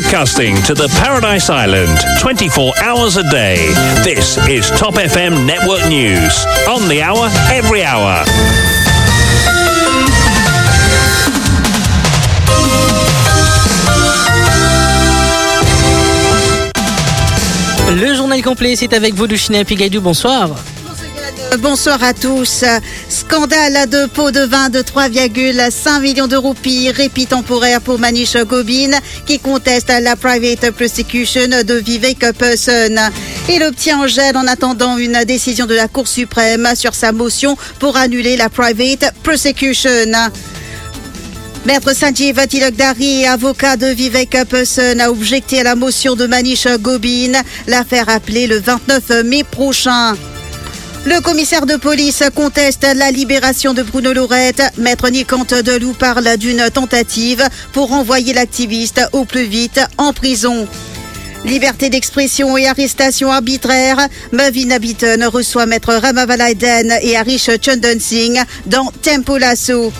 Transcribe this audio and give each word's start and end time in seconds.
broadcasting 0.00 0.56
to 0.56 0.74
the 0.74 0.88
Paradise 1.00 1.48
Island 1.48 1.96
24 2.18 2.72
hours 2.82 3.16
a 3.16 3.22
day. 3.30 3.54
This 4.02 4.36
is 4.48 4.68
Top 4.72 4.94
FM 4.94 5.46
Network 5.46 5.88
News. 5.88 6.44
On 6.68 6.88
the 6.88 7.00
hour, 7.00 7.28
every 7.52 7.84
hour. 7.84 8.24
Le 17.94 18.14
journal 18.16 18.42
complet, 18.42 18.74
c'est 18.74 18.92
avec 18.94 19.14
vous, 19.14 19.26
Luchina 19.26 19.64
Pigaidou. 19.64 20.00
Bonsoir. 20.00 20.50
Bonsoir 21.58 22.02
à 22.02 22.12
tous. 22.12 22.64
Scandale 23.08 23.88
de 23.88 24.06
pot 24.06 24.30
de 24.32 24.40
vin 24.40 24.70
de 24.70 24.80
3,5 24.80 26.00
millions 26.00 26.26
de 26.26 26.36
roupies. 26.36 26.90
Répit 26.90 27.26
temporaire 27.26 27.80
pour 27.80 27.98
Manish 27.98 28.36
Gobin 28.36 28.90
qui 29.24 29.38
conteste 29.38 29.92
la 30.00 30.16
private 30.16 30.70
prosecution 30.72 31.48
de 31.64 31.74
Vivek 31.74 32.32
Person. 32.32 32.96
Il 33.48 33.62
obtient 33.62 34.00
en 34.00 34.06
gel 34.06 34.36
en 34.36 34.46
attendant 34.46 34.98
une 34.98 35.24
décision 35.24 35.66
de 35.66 35.74
la 35.74 35.86
Cour 35.86 36.08
suprême 36.08 36.68
sur 36.74 36.94
sa 36.94 37.12
motion 37.12 37.56
pour 37.78 37.96
annuler 37.96 38.36
la 38.36 38.48
private 38.48 39.12
prosecution. 39.22 39.90
Maître 41.64 41.94
Sanjeev 41.94 42.46
Tilakdari, 42.46 43.26
avocat 43.26 43.76
de 43.76 43.86
Vivek 43.86 44.44
Person, 44.48 44.98
a 45.00 45.10
objecté 45.10 45.60
à 45.60 45.62
la 45.62 45.76
motion 45.76 46.14
de 46.14 46.26
Manish 46.26 46.66
Gobin, 46.80 47.40
l'affaire 47.66 48.08
appelée 48.08 48.46
le 48.46 48.58
29 48.58 49.24
mai 49.24 49.44
prochain. 49.44 50.14
Le 51.06 51.20
commissaire 51.20 51.66
de 51.66 51.76
police 51.76 52.22
conteste 52.34 52.86
la 52.96 53.10
libération 53.10 53.74
de 53.74 53.82
Bruno 53.82 54.14
Lorette. 54.14 54.62
Maître 54.78 55.10
Nicante 55.10 55.52
Delou 55.52 55.92
parle 55.92 56.38
d'une 56.38 56.70
tentative 56.72 57.46
pour 57.74 57.92
envoyer 57.92 58.32
l'activiste 58.32 59.02
au 59.12 59.26
plus 59.26 59.44
vite 59.44 59.80
en 59.98 60.14
prison. 60.14 60.66
Liberté 61.44 61.90
d'expression 61.90 62.56
et 62.56 62.66
arrestation 62.66 63.30
arbitraire. 63.30 64.08
Mavin 64.32 64.78
Bitton 64.78 65.28
reçoit 65.30 65.66
Maître 65.66 65.92
Ramavalaiden 65.92 66.94
et 67.02 67.18
Harish 67.18 67.50
Chandan 67.60 68.00
Singh 68.00 68.42
dans 68.64 68.90
Tempo 69.02 69.36
Lasso. 69.36 69.92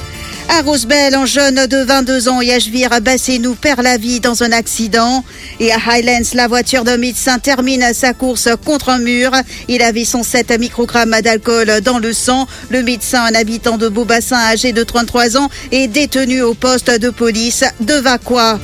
À 0.48 0.61
Rosebell, 0.61 1.14
un 1.14 1.27
jeune 1.27 1.67
de 1.67 1.78
22 1.78 2.28
ans, 2.28 2.41
Yashvir 2.41 2.91
Bassenou 3.00 3.55
perd 3.55 3.83
la 3.83 3.97
vie 3.97 4.20
dans 4.20 4.42
un 4.42 4.53
accident. 4.53 5.25
Et 5.59 5.73
à 5.73 5.78
Highlands, 5.78 6.34
la 6.34 6.48
voiture 6.48 6.84
d'un 6.84 6.98
médecin 6.98 7.39
termine 7.39 7.92
sa 7.92 8.12
course 8.12 8.48
contre 8.64 8.91
un 8.91 8.98
mur. 8.98 9.33
Il 9.69 9.83
avait 9.83 10.05
107 10.05 10.59
microgrammes 10.61 11.17
d'alcool 11.23 11.81
dans 11.83 11.98
le 11.98 12.12
sang. 12.12 12.47
Le 12.69 12.83
médecin, 12.83 13.25
un 13.25 13.34
habitant 13.34 13.78
de 13.78 13.89
Beaubassin 13.89 14.36
âgé 14.36 14.73
de 14.73 14.84
33 14.84 15.36
ans, 15.36 15.48
est 15.73 15.89
détenu 15.89 16.42
au 16.42 16.55
poste 16.55 16.91
de 16.91 17.11
police 17.11 17.64
de 17.81 17.95
Vaqua. 17.95 18.61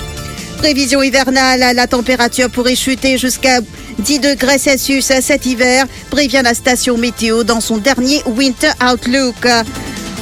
Prévision 0.59 1.03
hivernale, 1.03 1.75
la 1.75 1.87
température 1.87 2.50
pourrait 2.50 2.77
chuter 2.77 3.17
jusqu'à 3.17 3.61
10 3.98 4.20
degrés 4.20 4.59
Celsius 4.59 5.06
cet 5.06 5.47
hiver, 5.47 5.87
prévient 6.11 6.42
la 6.44 6.55
station 6.55 6.98
météo 6.98 7.44
dans 7.44 7.61
son 7.61 7.78
dernier 7.78 8.22
Winter 8.27 8.70
Outlook. 8.83 9.47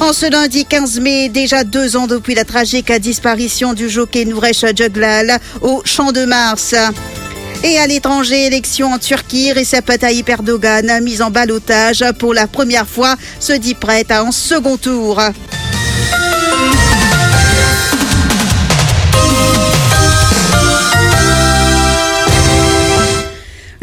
En 0.01 0.13
ce 0.13 0.31
lundi 0.31 0.63
15 0.63 1.01
mai, 1.01 1.27
déjà 1.27 1.65
deux 1.65 1.97
ans 1.97 2.07
depuis 2.07 2.33
la 2.33 2.45
tragique 2.45 2.91
disparition 2.93 3.73
du 3.73 3.89
jockey 3.89 4.23
Nouresh 4.23 4.63
Juglal 4.75 5.39
au 5.61 5.81
Champ 5.83 6.13
de 6.13 6.23
Mars. 6.23 6.73
Et 7.65 7.77
à 7.77 7.85
l'étranger, 7.85 8.45
élection 8.45 8.93
en 8.93 8.97
Turquie, 8.97 9.51
Recep 9.51 9.85
Tayyip 9.99 10.29
Erdogan, 10.29 11.03
mis 11.03 11.21
en 11.21 11.31
balotage 11.31 12.05
pour 12.17 12.33
la 12.33 12.47
première 12.47 12.87
fois, 12.87 13.17
se 13.41 13.51
dit 13.51 13.75
prête 13.75 14.09
à 14.09 14.21
un 14.21 14.31
second 14.31 14.77
tour. 14.77 15.19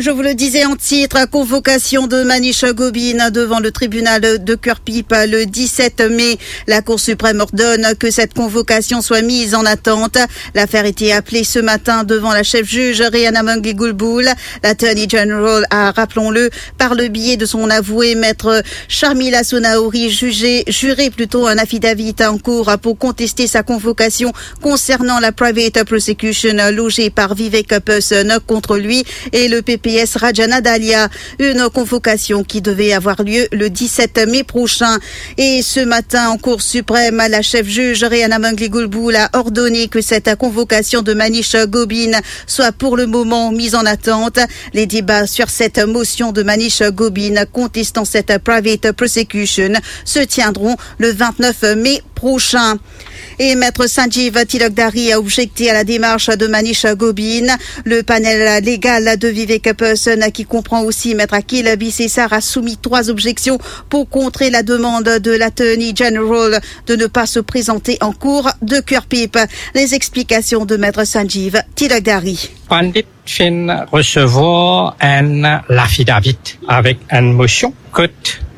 Je 0.07 0.13
vous 0.13 0.23
le 0.23 0.35
disais 0.35 0.65
en 0.65 0.77
titre, 0.77 1.29
convocation 1.29 2.07
de 2.07 2.23
Manish 2.23 2.65
Gobin 2.65 3.31
devant 3.31 3.59
le 3.59 3.73
tribunal 3.73 4.45
de 4.45 4.55
Kurpip 4.55 5.13
le 5.27 5.47
17 5.47 6.01
mai. 6.13 6.39
La 6.69 6.81
Cour 6.81 7.01
suprême 7.01 7.41
ordonne 7.41 7.89
que 7.99 8.13
cette 8.13 8.33
convocation 8.33 9.01
soit 9.01 9.23
mise 9.23 9.57
en 9.57 9.65
attente. 9.67 10.17
L'affaire 10.55 10.85
était 10.85 11.11
appelée 11.11 11.43
ce 11.43 11.59
matin 11.59 12.05
devant 12.05 12.33
la 12.33 12.45
chef 12.45 12.69
juge 12.69 13.03
Rihanna 13.03 13.43
Mungi 13.43 13.75
Gulboul. 13.75 14.29
L'Attorney 14.63 15.09
General 15.11 15.67
a, 15.71 15.91
rappelons-le, 15.91 16.51
par 16.79 16.95
le 16.95 17.09
biais 17.09 17.37
de 17.37 17.45
son 17.45 17.69
avoué, 17.69 18.15
maître 18.15 18.63
Sharmila 18.87 19.43
Sonaori, 19.43 20.11
jugé, 20.11 20.63
juré 20.69 21.11
plutôt 21.11 21.49
un 21.49 21.59
affidavit 21.59 22.15
en 22.21 22.39
cours 22.39 22.71
pour 22.81 22.97
contester 22.97 23.49
sa 23.49 23.65
convocation 23.65 24.33
concernant 24.63 25.19
la 25.19 25.33
private 25.33 25.83
prosecution 25.83 26.55
logée 26.71 27.11
par 27.11 27.35
Vivek 27.35 27.81
Person 27.81 28.39
contre 28.47 28.77
lui 28.77 29.05
et 29.33 29.49
le 29.49 29.63
PP 29.63 29.96
Rajana 30.05 30.61
Dalia. 30.61 31.09
Une 31.39 31.69
convocation 31.71 32.45
qui 32.45 32.61
devait 32.61 32.93
avoir 32.93 33.23
lieu 33.23 33.49
le 33.53 33.71
17 33.71 34.27
mai 34.29 34.45
prochain. 34.45 34.99
Et 35.39 35.63
ce 35.63 35.81
matin, 35.81 36.29
en 36.29 36.39
Cour 36.39 36.63
suprême, 36.63 37.23
la 37.29 37.43
chef 37.43 37.67
juge 37.67 38.05
Rihanna 38.05 38.39
Mangli 38.39 38.71
a 39.17 39.31
ordonné 39.39 39.89
que 39.89 40.01
cette 40.01 40.35
convocation 40.37 41.03
de 41.03 41.15
Manish 41.15 41.57
Gobin 41.67 42.13
soit 42.47 42.73
pour 42.73 42.97
le 42.97 43.07
moment 43.07 43.53
mise 43.53 43.75
en 43.75 43.87
attente. 43.87 44.39
Les 44.75 44.87
débats 44.87 45.27
sur 45.27 45.49
cette 45.49 45.79
motion 45.79 46.33
de 46.33 46.43
Manish 46.43 46.83
Gobin 46.83 47.45
contestant 47.51 48.05
cette 48.05 48.39
private 48.39 48.93
prosecution 48.93 49.73
se 50.05 50.21
tiendront 50.21 50.77
le 50.99 51.13
29 51.13 51.77
mai 51.77 52.03
prochain. 52.15 52.79
Et 53.39 53.55
maître 53.55 53.87
Sanjeev 53.87 54.47
Tilakdari 54.47 55.13
a 55.13 55.19
objecté 55.19 55.71
à 55.71 55.75
la 55.75 55.85
démarche 55.85 56.29
de 56.29 56.47
Manish 56.47 56.87
Gobin. 56.87 57.57
Le 57.85 58.03
panel 58.03 58.63
légal 58.65 59.19
de 59.19 59.29
Vivek 59.29 59.73
Person, 59.75 60.31
qui 60.33 60.45
comprend 60.45 60.83
aussi 60.83 61.15
maître 61.15 61.35
Akil 61.35 61.75
Bissessar, 61.79 62.33
a 62.33 62.41
soumis 62.41 62.77
trois 62.77 63.11
objections 63.11 63.59
pour 63.89 64.09
contrer 64.09 64.51
la 64.51 64.63
demande 64.63 65.05
de 65.05 65.31
l'Attorney 65.33 65.95
General 65.95 66.61
de 66.87 66.97
ne 66.97 67.07
pas 67.07 67.27
se 67.27 67.41
présenter 67.41 67.99
en 68.01 68.13
cours 68.13 68.51
de 68.63 68.81
Kurpip. 68.81 69.39
Les 69.75 69.95
explications 69.95 70.65
de 70.65 70.77
maître 70.77 71.05
Sanjeev 71.05 71.61
affidavit 75.69 76.39
avec 76.69 76.99
une 77.11 77.33
motion 77.33 77.73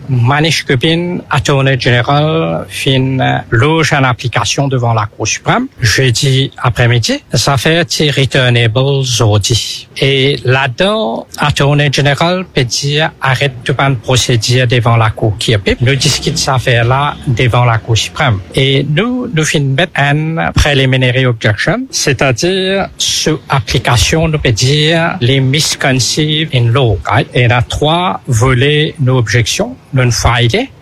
Manish 0.08 0.64
Gobin, 0.66 1.19
Attorney 1.30 1.78
General, 1.78 2.66
fin 2.69 3.42
loge 3.50 3.92
en 3.92 4.04
application 4.04 4.69
devant 4.69 4.94
la 4.94 5.06
Cour 5.06 5.26
suprême. 5.26 5.69
Jeudi 5.80 6.50
après-midi, 6.62 7.22
ça 7.34 7.56
fait 7.56 7.80
returnable 7.80 8.78
aujourd'hui. 8.78 9.88
Et 10.00 10.38
là-dedans, 10.44 11.26
Attorney 11.38 11.91
General 11.92 12.44
peut 12.44 12.64
dire 12.64 13.10
arrête 13.20 13.52
de 13.64 13.72
pas 13.72 13.91
procédure 13.91 14.66
devant 14.66 14.97
la 14.97 15.10
Cour 15.10 15.36
qui 15.38 15.52
est 15.52 15.80
Nous 15.80 15.94
discutons 15.94 16.36
cette 16.36 16.54
affaire-là 16.54 17.16
devant 17.26 17.64
la 17.64 17.78
Cour 17.78 17.97
suprême. 17.97 18.41
Et 18.54 18.86
nous, 18.88 19.28
nous 19.32 19.44
finissons 19.44 19.74
mettre 19.74 19.92
un 19.97 20.52
preliminary 20.52 21.26
objection, 21.26 21.86
c'est-à-dire 21.91 22.88
sous 22.97 23.38
application, 23.48 24.28
nous 24.28 24.38
peut 24.38 24.52
dire 24.52 25.16
les 25.20 25.41
misconceived 25.41 26.54
in 26.54 26.70
law. 26.70 26.98
Et 27.34 27.48
là, 27.48 27.62
trois 27.62 28.20
volets 28.26 28.94
nos 29.00 29.18
objections 29.18 29.76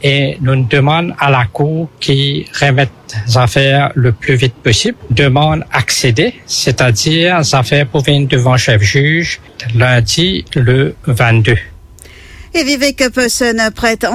et 0.03 0.37
nous 0.41 0.65
demandons 0.65 1.15
à 1.19 1.31
la 1.31 1.45
Cour 1.53 1.89
qui 2.01 2.47
remette 2.61 2.91
les 3.27 3.39
affaires 3.39 3.93
le 3.95 4.13
plus 4.13 4.35
vite 4.35 4.55
possible, 4.55 4.99
demande 5.11 5.65
accéder, 5.73 6.35
c'est-à-dire 6.47 7.39
les 7.39 7.55
affaires 7.55 7.87
pour 7.87 8.03
venir 8.03 8.29
devant 8.29 8.57
chef 8.57 8.83
juge 8.83 9.41
lundi 9.75 10.45
le 10.55 10.95
22. 11.07 11.57
Et 12.57 12.65
Vivek 12.65 13.11
Person, 13.11 13.71
prêtre 13.75 14.07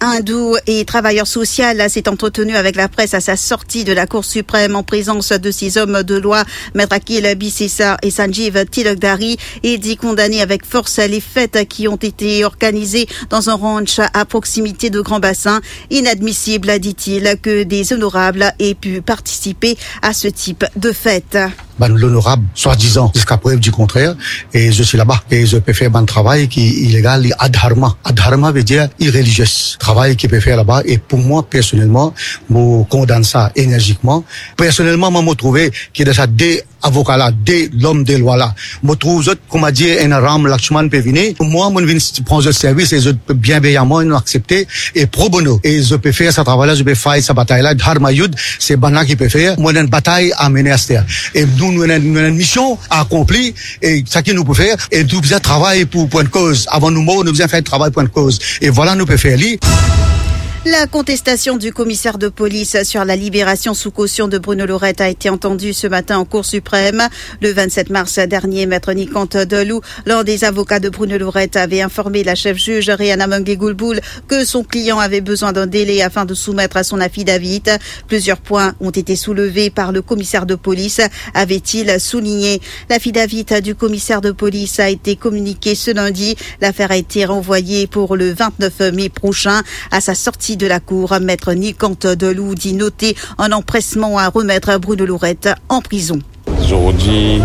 hindou 0.00 0.54
et 0.68 0.84
travailleur 0.84 1.26
social, 1.26 1.90
s'est 1.90 2.08
entretenu 2.08 2.54
avec 2.54 2.76
la 2.76 2.88
presse 2.88 3.12
à 3.12 3.20
sa 3.20 3.34
sortie 3.34 3.82
de 3.82 3.92
la 3.92 4.06
Cour 4.06 4.24
suprême 4.24 4.76
en 4.76 4.84
présence 4.84 5.32
de 5.32 5.50
six 5.50 5.76
hommes 5.78 6.04
de 6.04 6.14
loi, 6.14 6.44
Maître 6.74 6.92
Akil 6.92 7.34
Bissessar 7.34 7.96
et 8.02 8.12
Sanjeev 8.12 8.66
Tilakdari, 8.66 9.36
et 9.64 9.78
dit 9.78 9.96
condamner 9.96 10.40
avec 10.40 10.64
force 10.64 10.98
les 10.98 11.20
fêtes 11.20 11.66
qui 11.68 11.88
ont 11.88 11.96
été 11.96 12.44
organisées 12.44 13.08
dans 13.30 13.50
un 13.50 13.54
ranch 13.54 13.98
à 14.14 14.24
proximité 14.24 14.90
de 14.90 15.00
Grand 15.00 15.18
Bassin. 15.18 15.60
Inadmissible, 15.90 16.78
dit-il, 16.78 17.34
que 17.42 17.64
des 17.64 17.92
honorables 17.92 18.52
aient 18.60 18.76
pu 18.76 19.02
participer 19.02 19.76
à 20.02 20.12
ce 20.12 20.28
type 20.28 20.64
de 20.76 20.92
fête. 20.92 21.36
Ben, 21.78 21.88
l'honorable, 21.88 22.44
soi-disant, 22.54 23.12
jusqu'à 23.14 23.36
preuve 23.36 23.60
du 23.60 23.70
contraire, 23.70 24.14
et 24.52 24.72
je 24.72 24.82
suis 24.82 24.98
là-bas, 24.98 25.22
et 25.30 25.46
je 25.46 25.58
peux 25.58 25.72
faire 25.72 25.94
un 25.94 26.04
travail 26.04 26.48
qui 26.48 26.66
est 26.66 26.70
illégal, 26.70 27.26
adharma. 27.38 27.96
Adharma 28.04 28.50
veut 28.50 28.64
dire 28.64 28.88
irréligieux. 28.98 29.44
Travail 29.78 30.16
qui 30.16 30.26
peut 30.28 30.40
faire 30.40 30.56
là-bas, 30.56 30.82
et 30.84 30.98
pour 30.98 31.18
moi, 31.18 31.48
personnellement, 31.48 32.14
je 32.50 32.82
condamne 32.84 33.24
ça 33.24 33.52
énergiquement. 33.54 34.24
Personnellement, 34.56 35.10
moi, 35.10 35.22
je 35.28 35.34
trouvé 35.34 35.70
qu'il 35.92 36.06
y 36.06 36.08
a 36.08 36.12
déjà 36.12 36.26
deux 36.26 36.60
avocat 36.82 37.16
là, 37.16 37.30
de 37.30 37.70
l'homme 37.80 38.04
de 38.04 38.16
loi 38.16 38.36
là. 38.36 38.54
Je 38.82 38.92
trouve, 38.94 39.34
comme 39.48 39.64
a 39.64 39.72
dit, 39.72 39.90
un 39.90 40.18
ram 40.18 40.46
Lakshman 40.46 40.88
peut 40.90 41.00
venir. 41.00 41.34
Moi, 41.40 41.70
je 41.80 41.84
viens 41.84 41.98
prendre 42.24 42.44
le 42.44 42.52
service 42.52 42.92
et 42.92 43.00
je 43.00 43.10
peux 43.10 43.34
bienveillamment 43.34 43.98
accepter 44.16 44.66
et 44.94 45.06
pro 45.06 45.28
bono. 45.28 45.60
Et 45.64 45.82
je 45.82 45.96
peux 45.96 46.12
faire 46.12 46.32
ce 46.32 46.40
travail 46.40 46.68
là, 46.68 46.74
je 46.74 46.82
peux 46.82 46.94
faire 46.94 47.22
cette 47.22 47.34
bataille 47.34 47.62
là. 47.62 47.74
Dharma 47.74 48.12
Yud, 48.12 48.34
c'est 48.58 48.76
Bana 48.76 49.04
qui 49.04 49.16
peut 49.16 49.28
faire. 49.28 49.58
Moi, 49.58 49.72
une 49.72 49.86
bataille 49.86 50.32
à 50.36 50.48
mener 50.48 50.70
à 50.70 50.78
ce 50.78 50.94
Et 51.34 51.46
nous, 51.58 51.72
nous 51.72 51.82
avons 51.82 51.94
une 51.94 52.30
mission 52.30 52.78
à 52.90 53.00
accomplir 53.00 53.52
et 53.82 54.04
ça 54.06 54.22
qui 54.22 54.34
nous 54.34 54.44
peut 54.44 54.54
faire. 54.54 54.76
Et 54.90 55.04
nous 55.04 55.20
besoin 55.20 55.40
travailler 55.40 55.86
pour, 55.86 56.08
pour 56.08 56.20
une 56.20 56.28
cause. 56.28 56.66
Avant 56.70 56.90
nous 56.90 57.02
mourir, 57.02 57.24
nous 57.24 57.32
besoin 57.32 57.48
faire 57.48 57.62
travail 57.62 57.90
pour 57.90 58.02
une 58.02 58.08
cause. 58.08 58.38
Et 58.60 58.70
voilà, 58.70 58.94
nous 58.94 59.04
pouvons 59.04 59.18
faire. 59.18 59.38
La 60.64 60.88
contestation 60.88 61.56
du 61.56 61.72
commissaire 61.72 62.18
de 62.18 62.26
police 62.28 62.82
sur 62.82 63.04
la 63.04 63.14
libération 63.14 63.74
sous 63.74 63.92
caution 63.92 64.26
de 64.26 64.38
Bruno 64.38 64.66
Lorette 64.66 65.00
a 65.00 65.08
été 65.08 65.30
entendue 65.30 65.72
ce 65.72 65.86
matin 65.86 66.18
en 66.18 66.24
Cour 66.24 66.44
suprême. 66.44 67.08
Le 67.40 67.52
27 67.52 67.90
mars 67.90 68.18
dernier, 68.18 68.66
Maître 68.66 68.92
Nikante 68.92 69.36
Delou, 69.36 69.80
l'un 70.04 70.24
des 70.24 70.42
avocats 70.42 70.80
de 70.80 70.88
Bruno 70.88 71.16
Lorette, 71.16 71.56
avait 71.56 71.80
informé 71.80 72.24
la 72.24 72.34
chef 72.34 72.58
juge 72.58 72.90
Rihanna 72.90 73.28
Mungue-Goulboul 73.28 74.00
que 74.26 74.44
son 74.44 74.64
client 74.64 74.98
avait 74.98 75.20
besoin 75.20 75.52
d'un 75.52 75.68
délai 75.68 76.02
afin 76.02 76.24
de 76.24 76.34
soumettre 76.34 76.76
à 76.76 76.82
son 76.82 77.00
affidavit. 77.00 77.62
Plusieurs 78.08 78.38
points 78.38 78.74
ont 78.80 78.90
été 78.90 79.14
soulevés 79.14 79.70
par 79.70 79.92
le 79.92 80.02
commissaire 80.02 80.44
de 80.44 80.56
police, 80.56 81.00
avait-il 81.34 82.00
souligné. 82.00 82.60
L'affidavit 82.90 83.46
du 83.62 83.76
commissaire 83.76 84.20
de 84.20 84.32
police 84.32 84.80
a 84.80 84.90
été 84.90 85.14
communiqué 85.14 85.76
ce 85.76 85.92
lundi. 85.92 86.36
L'affaire 86.60 86.90
a 86.90 86.96
été 86.96 87.24
renvoyée 87.24 87.86
pour 87.86 88.16
le 88.16 88.32
29 88.32 88.92
mai 88.92 89.08
prochain 89.08 89.62
à 89.92 90.00
sa 90.00 90.16
sortie 90.16 90.47
de 90.56 90.66
la 90.66 90.80
Cour, 90.80 91.14
Maître 91.20 91.52
Nicante 91.52 92.06
Delou 92.06 92.54
dit 92.54 92.72
noter 92.72 93.14
un 93.38 93.52
empressement 93.52 94.18
à 94.18 94.28
remettre 94.28 94.78
Bruno 94.78 95.04
Lourette 95.04 95.50
en 95.68 95.80
prison. 95.80 96.18
Aujourd'hui, 96.62 97.40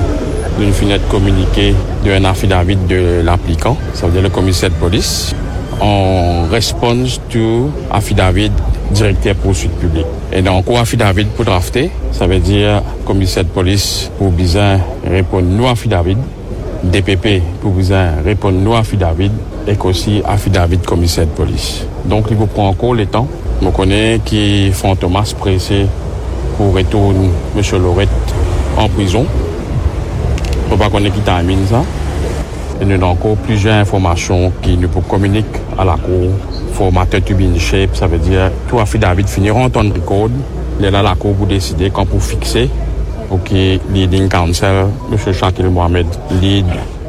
une 0.59 0.73
fenêtre 0.73 1.07
communiquée 1.09 1.73
d'un 2.05 2.23
affidavit 2.25 2.75
de 2.75 3.21
l'appliquant, 3.23 3.77
ça 3.93 4.05
veut 4.05 4.13
dire 4.13 4.21
le 4.21 4.29
commissaire 4.29 4.69
de 4.69 4.75
police, 4.75 5.33
en 5.81 6.47
réponse 6.49 7.19
to 7.29 7.69
affidavit 7.91 8.51
directeur 8.91 9.35
poursuite 9.35 9.73
publique. 9.73 10.05
Et 10.31 10.41
donc, 10.41 10.65
quoi 10.65 10.81
affidavit 10.81 11.25
pour 11.25 11.45
drafter, 11.45 11.89
ça 12.11 12.27
veut 12.27 12.39
dire 12.39 12.81
commissaire 13.05 13.43
de 13.43 13.49
police 13.49 14.09
pour 14.17 14.31
bien 14.31 14.79
répondre 15.05 15.47
nous 15.47 15.67
affidavit, 15.67 16.17
DPP 16.83 17.41
pour 17.61 17.71
bien 17.71 18.15
répondre 18.25 18.57
nous 18.59 18.75
affidavit 18.75 19.31
et 19.67 19.77
aussi 19.83 20.21
affidavit 20.25 20.79
commissaire 20.79 21.25
de 21.25 21.31
police. 21.31 21.85
Donc, 22.05 22.25
il 22.29 22.35
vous 22.35 22.47
prend 22.47 22.67
encore 22.67 22.93
le 22.93 23.05
temps. 23.05 23.27
Je 23.61 23.69
connais 23.69 24.19
qui 24.25 24.69
font 24.73 24.95
Thomas 24.95 25.33
pressé 25.37 25.85
pour 26.57 26.75
retourner 26.75 27.29
M. 27.55 27.81
Lorette 27.81 28.09
en 28.77 28.89
prison. 28.89 29.25
Je 30.67 30.73
ne 30.73 30.79
pas 30.79 30.89
connaître 30.89 31.15
qui 31.15 31.21
termine 31.21 31.65
ça. 31.67 31.83
Et 32.81 32.85
nous 32.85 32.95
avons 32.95 33.11
encore 33.11 33.37
plusieurs 33.37 33.75
informations 33.75 34.51
qui 34.61 34.75
nous 34.75 34.89
communiquer 34.89 35.59
à 35.77 35.85
la 35.85 35.93
cour. 35.93 36.31
Formateur 36.73 37.23
tubine 37.23 37.57
shape, 37.57 37.95
ça 37.95 38.07
veut 38.07 38.17
dire 38.17 38.51
tout 38.67 38.79
affidavit 38.79 39.23
finira 39.25 39.59
en 39.59 39.69
temps 39.69 39.83
de 39.83 39.93
record. 39.93 40.29
Il 40.79 40.85
est 40.85 40.91
là 40.91 41.01
la 41.01 41.15
cour 41.15 41.33
pour 41.35 41.47
décider 41.47 41.91
quand 41.91 42.05
pour 42.05 42.21
fixer 42.21 42.69
que 43.37 43.79
leading 43.91 44.29
counsel, 44.29 44.87
M. 45.11 45.33
Shakil 45.33 45.69
Mohamed, 45.69 46.07
lead 46.41 46.65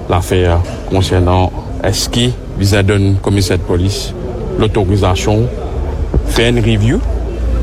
l'affaire 0.09 0.61
concernant 0.91 1.51
est-ce 1.83 2.09
qu'il 2.09 2.33
visa 2.59 2.83
donne 2.83 3.17
commissaire 3.23 3.59
de 3.59 3.63
police 3.63 4.13
l'autorisation 4.59 5.47
faire 6.27 6.51
une 6.51 6.59
review 6.61 7.01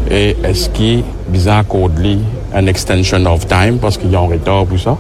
et 0.10 0.36
est-ce 0.44 0.70
qu'il 0.70 1.04
visa 1.30 1.60
accorder 1.60 2.18
un 2.54 2.68
extension 2.68 3.26
of 3.26 3.48
time 3.48 3.78
parce 3.80 3.98
qu'il 3.98 4.12
y 4.12 4.16
a 4.16 4.20
un 4.20 4.28
retard 4.28 4.66
pour 4.66 4.80
ça 4.80 4.98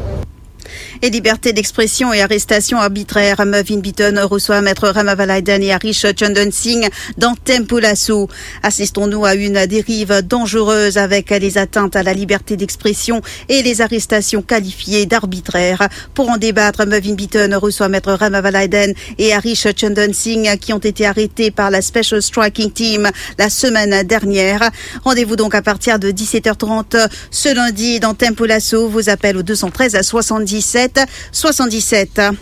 et 1.01 1.09
liberté 1.09 1.53
d'expression 1.53 2.13
et 2.13 2.21
arrestation 2.21 2.79
arbitraire. 2.79 3.45
Mavin 3.45 3.77
Beaton 3.77 4.15
reçoit 4.27 4.61
Maître 4.61 4.89
Ramavalaiden 4.89 5.63
et 5.63 5.73
Harish 5.73 6.05
Chandan 6.19 6.51
Singh 6.51 6.89
dans 7.17 7.35
Tempo 7.35 7.79
Lasso. 7.79 8.29
Assistons-nous 8.63 9.25
à 9.25 9.35
une 9.35 9.65
dérive 9.65 10.21
dangereuse 10.21 10.97
avec 10.97 11.29
les 11.31 11.57
atteintes 11.57 11.95
à 11.95 12.03
la 12.03 12.13
liberté 12.13 12.57
d'expression 12.57 13.21
et 13.49 13.61
les 13.63 13.81
arrestations 13.81 14.41
qualifiées 14.41 15.05
d'arbitraires. 15.05 15.87
Pour 16.13 16.29
en 16.29 16.37
débattre, 16.37 16.85
Mavin 16.85 17.13
Beaton 17.13 17.57
reçoit 17.59 17.89
Maître 17.89 18.13
Ramavalaiden 18.13 18.93
et 19.17 19.33
Harish 19.33 19.67
Chandan 19.75 20.13
Singh 20.13 20.57
qui 20.59 20.73
ont 20.73 20.77
été 20.79 21.05
arrêtés 21.05 21.51
par 21.51 21.71
la 21.71 21.81
Special 21.81 22.21
Striking 22.21 22.71
Team 22.71 23.09
la 23.37 23.49
semaine 23.49 24.03
dernière. 24.03 24.69
Rendez-vous 25.03 25.35
donc 25.35 25.55
à 25.55 25.61
partir 25.61 25.99
de 25.99 26.11
17h30 26.11 27.07
ce 27.31 27.53
lundi 27.53 27.99
dans 27.99 28.13
Tempo 28.13 28.45
Lasso. 28.45 28.87
Vous 28.87 29.09
appelle 29.09 29.37
au 29.37 29.43
213 29.43 29.95
à 29.95 30.03
77 30.03 30.90
77. 31.31 32.37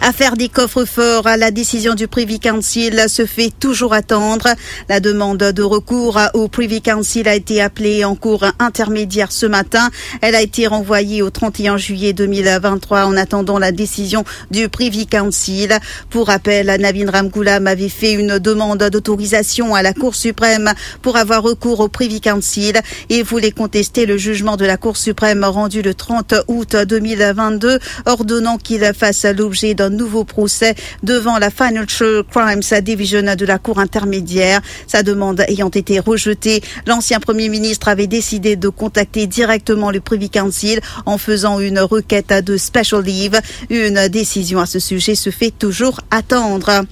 Affaire 0.00 0.36
des 0.36 0.48
coffres-forts, 0.48 1.24
la 1.24 1.50
décision 1.50 1.94
du 1.94 2.06
Privy 2.06 2.38
Council 2.38 3.08
se 3.08 3.26
fait 3.26 3.50
toujours 3.50 3.92
attendre. 3.92 4.46
La 4.88 5.00
demande 5.00 5.38
de 5.38 5.62
recours 5.62 6.18
au 6.34 6.46
Privy 6.46 6.80
Council 6.80 7.26
a 7.28 7.34
été 7.34 7.60
appelée 7.60 8.04
en 8.04 8.14
cours 8.14 8.44
intermédiaire 8.60 9.32
ce 9.32 9.44
matin. 9.44 9.90
Elle 10.22 10.36
a 10.36 10.40
été 10.40 10.68
renvoyée 10.68 11.20
au 11.20 11.30
31 11.30 11.78
juillet 11.78 12.12
2023 12.12 13.06
en 13.06 13.16
attendant 13.16 13.58
la 13.58 13.72
décision 13.72 14.24
du 14.52 14.68
Privy 14.68 15.08
Council. 15.08 15.76
Pour 16.10 16.28
rappel, 16.28 16.74
Navin 16.80 17.10
Ramgoulam 17.10 17.66
avait 17.66 17.88
fait 17.88 18.12
une 18.12 18.38
demande 18.38 18.84
d'autorisation 18.84 19.74
à 19.74 19.82
la 19.82 19.94
Cour 19.94 20.14
suprême 20.14 20.72
pour 21.02 21.16
avoir 21.16 21.42
recours 21.42 21.80
au 21.80 21.88
Privy 21.88 22.20
Council 22.20 22.74
et 23.10 23.22
voulait 23.22 23.50
contester 23.50 24.06
le 24.06 24.16
jugement 24.16 24.56
de 24.56 24.64
la 24.64 24.76
Cour 24.76 24.96
suprême 24.96 25.44
rendu 25.44 25.82
le 25.82 25.92
30 25.92 26.34
août 26.46 26.76
2022 26.76 27.80
ordonnant 28.06 28.58
qu'il 28.58 28.90
fasse 28.94 29.24
l'objet 29.24 29.74
d'un 29.74 29.87
nouveau 29.88 30.24
procès 30.24 30.74
devant 31.02 31.38
la 31.38 31.50
Financial 31.50 32.22
Crimes 32.30 32.62
Division 32.82 33.34
de 33.34 33.46
la 33.46 33.58
Cour 33.58 33.78
intermédiaire. 33.78 34.60
Sa 34.86 35.02
demande 35.02 35.44
ayant 35.48 35.68
été 35.68 36.00
rejetée, 36.00 36.62
l'ancien 36.86 37.20
Premier 37.20 37.48
ministre 37.48 37.88
avait 37.88 38.06
décidé 38.06 38.56
de 38.56 38.68
contacter 38.68 39.26
directement 39.26 39.90
le 39.90 40.00
Privy 40.00 40.30
Council 40.30 40.80
en 41.06 41.18
faisant 41.18 41.60
une 41.60 41.80
requête 41.80 42.32
de 42.44 42.56
special 42.56 43.02
leave. 43.02 43.40
Une 43.70 44.08
décision 44.08 44.60
à 44.60 44.66
ce 44.66 44.78
sujet 44.78 45.14
se 45.14 45.30
fait 45.30 45.50
toujours 45.50 46.00
attendre. 46.10 46.84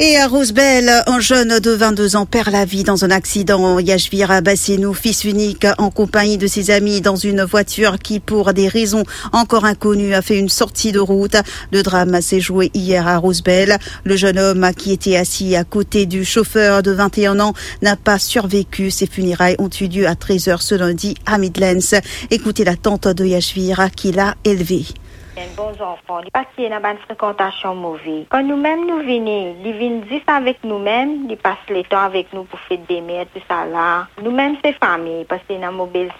Et 0.00 0.16
à 0.16 0.28
Rosebel, 0.28 0.88
un 1.08 1.18
jeune 1.18 1.58
de 1.58 1.72
22 1.72 2.14
ans 2.14 2.24
perd 2.24 2.52
la 2.52 2.64
vie 2.64 2.84
dans 2.84 3.04
un 3.04 3.10
accident. 3.10 3.80
Yashvir 3.80 4.42
Bassenou, 4.42 4.94
fils 4.94 5.24
unique, 5.24 5.66
en 5.76 5.90
compagnie 5.90 6.38
de 6.38 6.46
ses 6.46 6.70
amis 6.70 7.00
dans 7.00 7.16
une 7.16 7.42
voiture 7.42 7.98
qui, 7.98 8.20
pour 8.20 8.52
des 8.52 8.68
raisons 8.68 9.02
encore 9.32 9.64
inconnues, 9.64 10.14
a 10.14 10.22
fait 10.22 10.38
une 10.38 10.50
sortie 10.50 10.92
de 10.92 11.00
route. 11.00 11.34
Le 11.72 11.82
drame 11.82 12.20
s'est 12.20 12.38
joué 12.38 12.70
hier 12.74 13.08
à 13.08 13.16
Rosebel. 13.16 13.76
Le 14.04 14.14
jeune 14.14 14.38
homme 14.38 14.70
qui 14.76 14.92
était 14.92 15.16
assis 15.16 15.56
à 15.56 15.64
côté 15.64 16.06
du 16.06 16.24
chauffeur 16.24 16.84
de 16.84 16.92
21 16.92 17.40
ans 17.40 17.54
n'a 17.82 17.96
pas 17.96 18.20
survécu. 18.20 18.92
Ses 18.92 19.08
funérailles 19.08 19.56
ont 19.58 19.70
eu 19.80 19.88
lieu 19.88 20.06
à 20.06 20.14
13h 20.14 20.62
ce 20.62 20.76
lundi 20.76 21.16
à 21.26 21.38
Midlands. 21.38 21.98
Écoutez 22.30 22.62
la 22.62 22.76
tante 22.76 23.08
de 23.08 23.24
Yashvir 23.24 23.88
qui 23.96 24.12
l'a 24.12 24.36
élevé. 24.44 24.84
Bons 25.56 25.80
enfants, 25.80 26.20
li 26.20 26.30
pas 26.30 26.44
dans 26.56 26.90
une 26.90 26.98
fréquentation 26.98 27.74
mauvaise. 27.74 28.26
Quand 28.30 28.42
nous-mêmes 28.42 28.86
nous 28.86 28.98
venons, 28.98 29.56
ils 29.64 29.72
viennent 29.72 30.04
juste 30.08 30.28
avec 30.28 30.62
nous-mêmes, 30.64 31.26
ils 31.30 31.36
passent 31.36 31.56
le 31.68 31.82
temps 31.84 32.02
avec 32.02 32.32
nous 32.32 32.44
pour 32.44 32.58
faire 32.60 32.78
des 32.88 33.00
mères, 33.00 33.26
tout 33.34 33.40
ça 33.48 33.64
là. 33.66 34.06
Nous-mêmes 34.22 34.56
c'est 34.64 34.72
famille, 34.72 35.24
parce 35.24 35.42
que 35.48 35.54
dans 35.54 35.72
mon 35.72 35.86
bel 35.86 36.10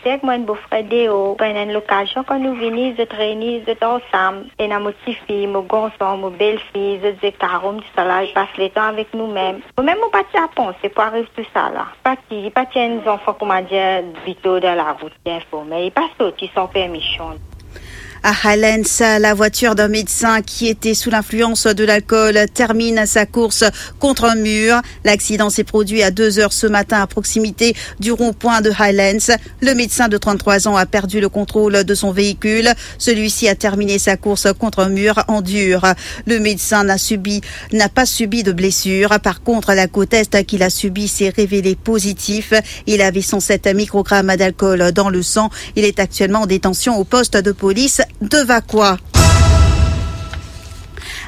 Déo, 0.88 1.34
pendant 1.38 1.72
l'occasion, 1.72 2.24
quand 2.24 2.38
nous 2.38 2.54
venons, 2.54 2.94
je 2.98 3.02
traîne, 3.04 3.62
je 3.66 3.72
ensemble, 3.84 4.46
et 4.58 4.68
dans 4.68 4.80
mon 4.80 4.92
petit 4.92 5.14
fille, 5.26 5.46
mon 5.46 5.62
garçon, 5.62 6.16
mon 6.16 6.30
belle 6.30 6.58
fille, 6.72 7.00
je 7.02 7.10
dis 7.10 7.32
carom, 7.32 7.80
tout 7.80 8.02
le 8.02 8.18
pas 10.10 10.22
à 10.34 10.48
penser 10.48 10.88
pour 10.88 11.04
arriver 11.04 11.28
tout 11.36 11.44
un 12.76 12.98
enfant, 13.06 13.34
comment 13.38 13.60
dire, 13.62 14.02
vite 14.24 14.44
dans 14.44 14.60
la 14.60 14.92
route. 14.92 15.12
À 18.24 18.32
Highlands, 18.44 19.18
la 19.20 19.32
voiture 19.32 19.76
d'un 19.76 19.86
médecin 19.86 20.42
qui 20.42 20.66
était 20.66 20.94
sous 20.94 21.08
l'influence 21.08 21.66
de 21.66 21.84
l'alcool 21.84 22.38
termine 22.52 23.06
sa 23.06 23.26
course 23.26 23.64
contre 24.00 24.24
un 24.24 24.34
mur. 24.34 24.80
L'accident 25.04 25.50
s'est 25.50 25.64
produit 25.64 26.02
à 26.02 26.10
2 26.10 26.40
heures 26.40 26.52
ce 26.52 26.66
matin 26.66 27.00
à 27.00 27.06
proximité 27.06 27.76
du 28.00 28.10
rond-point 28.10 28.60
de 28.60 28.72
Highlands. 28.76 29.36
Le 29.60 29.74
médecin 29.74 30.08
de 30.08 30.18
33 30.18 30.66
ans 30.66 30.76
a 30.76 30.84
perdu 30.84 31.20
le 31.20 31.28
contrôle 31.28 31.84
de 31.84 31.94
son 31.94 32.10
véhicule. 32.10 32.72
Celui-ci 32.98 33.48
a 33.48 33.54
terminé 33.54 34.00
sa 34.00 34.16
course 34.16 34.48
contre 34.58 34.80
un 34.80 34.88
mur 34.88 35.22
en 35.28 35.40
dur. 35.40 35.82
Le 36.26 36.40
médecin 36.40 36.82
n'a 36.84 36.98
subi, 36.98 37.40
n'a 37.72 37.88
pas 37.88 38.06
subi 38.06 38.42
de 38.42 38.50
blessure. 38.52 39.20
Par 39.20 39.42
contre, 39.42 39.74
la 39.74 39.86
côte 39.86 40.14
est 40.14 40.44
qu'il 40.44 40.64
a 40.64 40.70
subi 40.70 41.06
s'est 41.06 41.32
révélé 41.34 41.76
positif. 41.76 42.52
Il 42.86 43.00
avait 43.00 43.22
107 43.22 43.68
microgrammes 43.68 44.34
d'alcool 44.36 44.90
dans 44.92 45.08
le 45.08 45.22
sang. 45.22 45.50
Il 45.76 45.84
est 45.84 46.00
actuellement 46.00 46.40
en 46.40 46.46
détention 46.46 46.98
au 46.98 47.04
poste 47.04 47.36
de 47.36 47.52
police 47.52 48.02
de. 48.20 48.98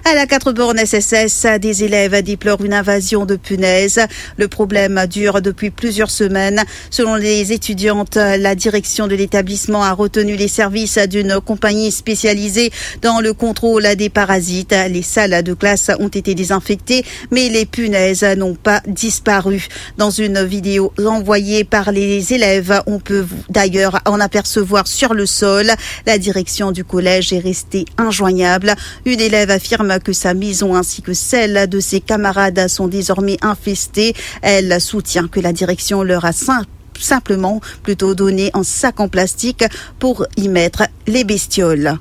À 0.06 0.14
la 0.14 0.26
4 0.26 0.52
bornes 0.52 0.78
SSS, 0.78 1.46
des 1.60 1.84
élèves 1.84 2.22
déplorent 2.22 2.64
une 2.64 2.72
invasion 2.72 3.26
de 3.26 3.36
punaises. 3.36 4.00
Le 4.38 4.48
problème 4.48 5.06
dure 5.08 5.42
depuis 5.42 5.70
plusieurs 5.70 6.10
semaines. 6.10 6.64
Selon 6.90 7.16
les 7.16 7.52
étudiantes, 7.52 8.16
la 8.16 8.54
direction 8.54 9.06
de 9.08 9.14
l'établissement 9.14 9.84
a 9.84 9.92
retenu 9.92 10.36
les 10.36 10.48
services 10.48 10.96
d'une 10.96 11.38
compagnie 11.40 11.92
spécialisée 11.92 12.72
dans 13.02 13.20
le 13.20 13.34
contrôle 13.34 13.94
des 13.96 14.08
parasites. 14.08 14.74
Les 14.88 15.02
salles 15.02 15.42
de 15.42 15.52
classe 15.52 15.90
ont 16.00 16.08
été 16.08 16.34
désinfectées, 16.34 17.04
mais 17.30 17.50
les 17.50 17.66
punaises 17.66 18.24
n'ont 18.24 18.54
pas 18.54 18.80
disparu. 18.86 19.68
Dans 19.98 20.10
une 20.10 20.42
vidéo 20.42 20.94
envoyée 21.04 21.64
par 21.64 21.92
les 21.92 22.32
élèves, 22.32 22.82
on 22.86 23.00
peut 23.00 23.26
d'ailleurs 23.50 24.00
en 24.06 24.18
apercevoir 24.18 24.86
sur 24.86 25.12
le 25.12 25.26
sol. 25.26 25.70
La 26.06 26.16
direction 26.16 26.72
du 26.72 26.84
collège 26.84 27.34
est 27.34 27.38
restée 27.38 27.84
injoignable. 27.98 28.74
Une 29.04 29.20
élève 29.20 29.50
affirme 29.50 29.89
que 29.98 30.12
sa 30.12 30.34
maison 30.34 30.74
ainsi 30.74 31.02
que 31.02 31.12
celle 31.12 31.68
de 31.68 31.80
ses 31.80 32.00
camarades 32.00 32.68
sont 32.68 32.86
désormais 32.86 33.38
infestées. 33.42 34.12
Elle 34.42 34.80
soutient 34.80 35.26
que 35.26 35.40
la 35.40 35.52
direction 35.52 36.02
leur 36.02 36.24
a 36.24 36.32
simplement 36.32 37.60
plutôt 37.82 38.14
donné 38.14 38.50
un 38.54 38.62
sac 38.62 39.00
en 39.00 39.08
plastique 39.08 39.64
pour 39.98 40.24
y 40.36 40.48
mettre 40.48 40.84
les 41.06 41.24
bestioles. 41.24 41.98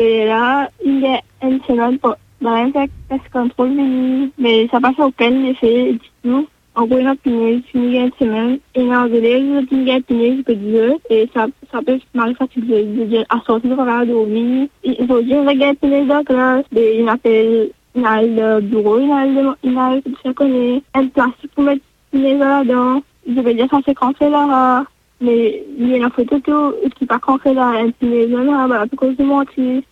Et 0.00 0.26
là, 0.26 0.70
il 0.84 1.00
y 1.00 1.06
a 1.06 1.20
une 1.42 1.60
semaine 1.66 1.98
dans 2.40 2.54
l'insecte 2.54 2.92
contrôle, 3.32 3.72
mais 4.38 4.68
ça 4.70 4.80
passe 4.80 4.98
aucun 4.98 5.44
effet 5.44 5.92
du 5.92 6.00
tout. 6.22 6.46
En 6.78 6.86
gros, 6.86 6.98
il 7.00 7.04
y 7.04 7.08
a 7.08 7.16
une 7.24 7.62
une 7.74 8.12
semaine, 8.20 8.58
et 8.76 8.86
dans 8.86 9.06
les 9.06 9.18
élèves, 9.18 9.66
il 9.72 9.82
y 9.82 9.90
a 9.90 9.96
une 9.96 10.44
que 10.44 11.32
ça, 11.34 11.48
ça 11.72 11.82
peut 11.84 11.98
mal 12.14 12.36
fatiguer 12.36 12.84
de 12.84 13.04
dire 13.06 13.24
à 13.30 13.40
sortir 13.44 13.76
de 13.76 13.82
la 13.84 14.04
dormir. 14.04 14.68
Il 14.84 15.06
faut 15.08 15.20
dire, 15.20 15.44
regarde 15.44 15.76
les 15.82 16.04
dans 16.04 16.18
la 16.18 16.22
classe, 16.22 16.64
il 16.70 17.08
appelle, 17.08 17.70
il 17.96 18.06
a 18.06 18.22
le 18.22 18.60
bureau, 18.60 19.00
il 19.00 19.10
a 19.10 19.26
le, 19.26 19.50
il 19.64 19.76
a 19.76 19.96
le, 19.96 20.02
ça 20.22 20.32
connaît, 20.32 20.80
un 20.94 21.06
plastique 21.08 21.50
pour 21.52 21.64
mettre 21.64 21.82
les 22.12 22.38
là-dedans. 22.38 23.02
Je 23.26 23.40
veux 23.40 23.54
dire, 23.54 23.66
ça 23.68 23.80
c'est 23.84 23.94
quand 23.94 24.12
c'est 24.16 24.30
là, 24.30 24.84
mais 25.20 25.64
il 25.80 25.88
y 25.88 25.94
a 25.94 25.96
une 25.96 26.10
photo 26.10 26.38
qui 26.96 27.06
pas 27.06 27.18
quand 27.18 27.40
c'est 27.42 27.54
là, 27.54 27.70
un 27.70 27.90
peu 27.90 28.26
là, 28.26 28.66
voilà, 28.68 28.82
à 28.82 28.96
cause 28.96 29.16
de 29.16 29.24
mentir. 29.24 29.82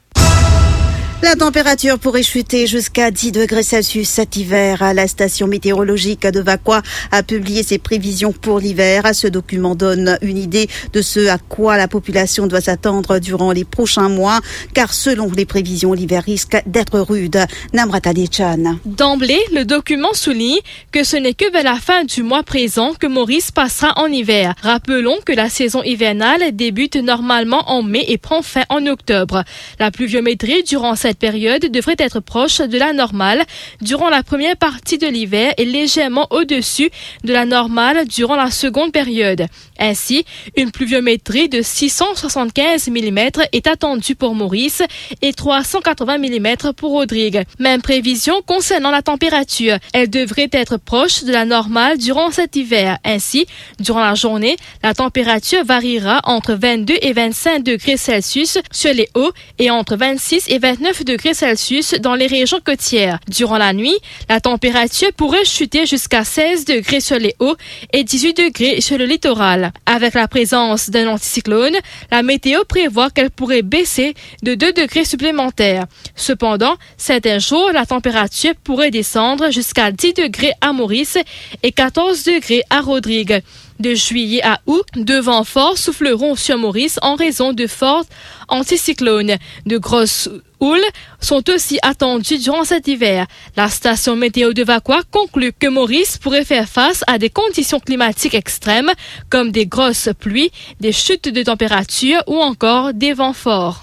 La 1.23 1.35
température 1.35 1.99
pourrait 1.99 2.23
chuter 2.23 2.66
jusqu'à 2.66 3.11
10 3.11 3.32
degrés 3.32 3.62
Celsius 3.62 4.06
cet 4.06 4.37
hiver. 4.37 4.92
La 4.94 5.08
station 5.08 5.46
météorologique 5.46 6.26
de 6.26 6.40
Vaqua 6.40 6.82
a 7.11 7.23
publié 7.23 7.62
ses 7.62 7.78
prévisions 7.78 8.32
pour 8.32 8.61
l'hiver. 8.61 9.02
Ce 9.14 9.26
document 9.26 9.75
donne 9.75 10.18
une 10.20 10.37
idée 10.37 10.68
de 10.92 11.00
ce 11.00 11.26
à 11.28 11.38
quoi 11.38 11.78
la 11.78 11.88
population 11.88 12.46
doit 12.46 12.61
s'attendre 12.61 13.18
durant 13.18 13.50
les 13.50 13.64
prochains 13.64 14.11
mois, 14.11 14.40
car 14.75 14.92
selon 14.92 15.32
les 15.32 15.46
prévisions, 15.46 15.94
l'hiver 15.94 16.23
risque 16.23 16.58
d'être 16.66 17.00
rude. 17.00 17.38
Namrata 17.73 18.12
Dechan. 18.12 18.78
D'emblée, 18.85 19.40
le 19.54 19.64
document 19.64 20.12
souligne 20.12 20.61
que 20.92 21.02
ce 21.02 21.16
n'est 21.16 21.35
que 21.35 21.50
vers 21.50 21.64
la 21.64 21.76
fin 21.76 22.04
du 22.04 22.23
mois 22.23 22.42
présent 22.42 22.92
que 22.92 23.06
Maurice 23.06 23.50
passera 23.50 23.94
en 23.96 24.06
hiver. 24.06 24.54
Rappelons 24.61 25.16
que 25.25 25.32
la 25.32 25.49
saison 25.49 25.82
hivernale 25.82 26.54
débute 26.54 26.96
normalement 26.96 27.70
en 27.70 27.82
mai 27.82 28.04
et 28.08 28.18
prend 28.18 28.42
fin 28.42 28.64
en 28.68 28.87
octobre. 28.87 29.44
La 29.80 29.90
pluviométrie 29.90 30.62
durant 30.62 30.94
période 31.14 31.66
devrait 31.70 31.96
être 31.98 32.20
proche 32.20 32.58
de 32.58 32.78
la 32.78 32.92
normale 32.92 33.44
durant 33.80 34.10
la 34.10 34.22
première 34.22 34.56
partie 34.56 34.98
de 34.98 35.06
l'hiver 35.06 35.54
et 35.56 35.64
légèrement 35.64 36.26
au-dessus 36.30 36.90
de 37.25 37.32
la 37.32 37.44
normale 37.44 38.06
durant 38.08 38.36
la 38.36 38.50
seconde 38.50 38.92
période. 38.92 39.46
Ainsi, 39.78 40.25
une 40.56 40.70
pluviométrie 40.70 41.48
de 41.48 41.62
675 41.62 42.88
mm 42.88 43.18
est 43.52 43.66
attendue 43.66 44.14
pour 44.14 44.34
Maurice 44.34 44.82
et 45.22 45.32
380 45.32 46.18
mm 46.18 46.72
pour 46.76 46.92
Rodrigue. 46.92 47.42
Même 47.58 47.82
prévision 47.82 48.40
concernant 48.46 48.90
la 48.90 49.02
température. 49.02 49.78
Elle 49.92 50.10
devrait 50.10 50.48
être 50.52 50.76
proche 50.78 51.25
de 51.25 51.32
la 51.32 51.44
normale 51.44 51.98
durant 51.98 52.30
cet 52.30 52.56
hiver. 52.56 52.98
Ainsi, 53.04 53.46
durant 53.78 54.00
la 54.00 54.14
journée, 54.14 54.56
la 54.82 54.94
température 54.94 55.64
variera 55.64 56.20
entre 56.25 56.54
22 56.54 56.94
et 57.02 57.12
25 57.12 57.62
degrés 57.62 57.96
Celsius 57.96 58.58
sur 58.72 58.92
les 58.92 59.08
hauts 59.14 59.32
et 59.58 59.70
entre 59.70 59.96
26 59.96 60.46
et 60.48 60.58
29 60.58 60.95
degrés 61.04 61.34
Celsius 61.34 61.94
dans 62.00 62.14
les 62.14 62.26
régions 62.26 62.60
côtières. 62.64 63.18
Durant 63.28 63.58
la 63.58 63.72
nuit, 63.72 63.96
la 64.28 64.40
température 64.40 65.12
pourrait 65.12 65.44
chuter 65.44 65.86
jusqu'à 65.86 66.24
16 66.24 66.64
degrés 66.64 67.00
sur 67.00 67.18
les 67.18 67.34
hauts 67.38 67.56
et 67.92 68.04
18 68.04 68.36
degrés 68.36 68.80
sur 68.80 68.98
le 68.98 69.04
littoral. 69.04 69.72
Avec 69.86 70.14
la 70.14 70.28
présence 70.28 70.90
d'un 70.90 71.08
anticyclone, 71.08 71.76
la 72.10 72.22
météo 72.22 72.64
prévoit 72.68 73.10
qu'elle 73.10 73.30
pourrait 73.30 73.62
baisser 73.62 74.14
de 74.42 74.54
2 74.54 74.72
degrés 74.72 75.04
supplémentaires. 75.04 75.86
Cependant, 76.14 76.76
certains 76.96 77.38
jours, 77.38 77.70
la 77.72 77.86
température 77.86 78.54
pourrait 78.64 78.90
descendre 78.90 79.50
jusqu'à 79.50 79.90
10 79.90 80.14
degrés 80.14 80.52
à 80.60 80.72
Maurice 80.72 81.18
et 81.62 81.72
14 81.72 82.24
degrés 82.24 82.62
à 82.70 82.80
Rodrigue. 82.80 83.42
De 83.78 83.95
juillet 83.95 84.42
à 84.42 84.61
août, 84.66 84.87
deux 84.97 85.21
vents 85.21 85.45
forts 85.45 85.76
souffleront 85.76 86.35
sur 86.35 86.56
Maurice 86.56 86.99
en 87.02 87.14
raison 87.14 87.52
de 87.52 87.66
fortes 87.66 88.09
anticyclones. 88.49 89.37
De 89.66 89.76
grosses 89.76 90.30
houles 90.61 90.80
sont 91.21 91.49
aussi 91.50 91.78
attendues 91.83 92.38
durant 92.38 92.64
cet 92.64 92.88
hiver. 92.88 93.26
La 93.56 93.68
station 93.68 94.16
météo 94.16 94.54
de 94.54 94.64
Vaqua 94.64 95.02
conclut 95.11 95.52
que 95.52 95.66
Maurice 95.66 96.16
pourrait 96.16 96.45
faire 96.45 96.68
face 96.68 97.04
à 97.06 97.18
des 97.18 97.30
conditions 97.30 97.80
climatiques 97.80 98.35
extrêmes 98.35 98.92
comme 99.28 99.50
des 99.52 99.66
grosses 99.66 100.09
pluies, 100.18 100.50
des 100.80 100.92
chutes 100.92 101.28
de 101.28 101.42
température 101.42 102.23
ou 102.26 102.37
encore 102.37 102.95
des 102.95 103.12
vents 103.12 103.35
forts. 103.35 103.83